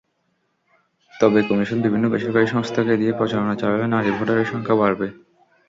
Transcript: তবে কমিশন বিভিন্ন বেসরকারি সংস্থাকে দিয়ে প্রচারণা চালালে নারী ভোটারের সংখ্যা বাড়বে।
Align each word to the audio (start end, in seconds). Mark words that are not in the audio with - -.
তবে 1.13 1.39
কমিশন 1.43 1.77
বিভিন্ন 1.81 2.05
বেসরকারি 2.09 2.47
সংস্থাকে 2.47 2.93
দিয়ে 2.97 3.13
প্রচারণা 3.13 3.55
চালালে 3.55 3.87
নারী 3.87 4.09
ভোটারের 4.11 4.47
সংখ্যা 4.51 4.75
বাড়বে। 4.75 5.07